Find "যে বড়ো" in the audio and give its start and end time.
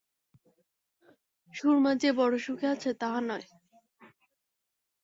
1.95-2.37